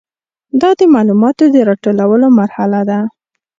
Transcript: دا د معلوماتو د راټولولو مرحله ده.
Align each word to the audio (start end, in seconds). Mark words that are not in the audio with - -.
دا 0.61 0.69
د 0.79 0.81
معلوماتو 0.93 1.43
د 1.53 1.55
راټولولو 1.69 2.27
مرحله 2.39 2.79
ده. 2.89 2.99